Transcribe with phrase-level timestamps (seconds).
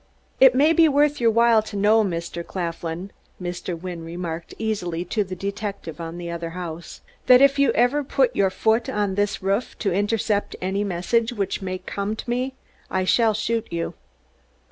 [0.39, 2.43] "It may be worth your while to know, Mr.
[2.43, 3.79] Claflin," Mr.
[3.79, 8.35] Wynne remarked easily to the detective on the other house, "that if you ever put
[8.35, 12.55] your foot on this roof to intercept any message which may come to me
[12.89, 13.93] I shall shoot you."